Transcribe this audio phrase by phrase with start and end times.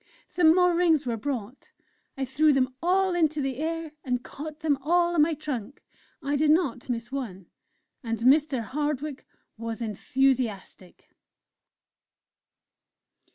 [0.27, 1.69] Some more Rings were brought;
[2.17, 5.83] I threw them all into the air and caught them all on my trunk,
[6.23, 7.45] I did not miss one.
[8.03, 8.63] And Mr.
[8.63, 9.27] Hardwick
[9.57, 11.11] was enthusiastic.